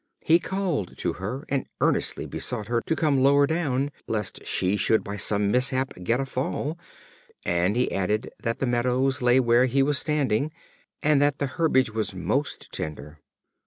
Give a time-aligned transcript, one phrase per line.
[0.23, 5.03] He called to her, and earnestly besought her to come lower down, lest she should
[5.03, 6.79] by some mishap get a fall;
[7.45, 10.51] and he added that the meadows lay where he was standing,
[11.03, 13.19] and that the herbage was most tender.